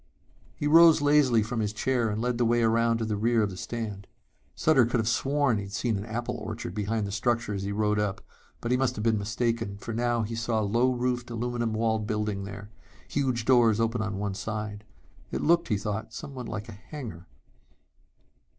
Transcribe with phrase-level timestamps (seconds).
[0.55, 3.51] He rose lazily from his chair and led the way around to the rear of
[3.51, 4.07] the stand.
[4.55, 7.71] Sutter could have sworn he had seen an apple orchard behind the structure as he
[7.71, 8.19] rode up,
[8.61, 12.07] but he must have been mistaken for now he saw a low roofed, aluminum walled
[12.07, 12.71] building there,
[13.07, 14.85] huge doors open on one side.
[15.29, 17.27] It looked, he thought, somewhat like a hangar....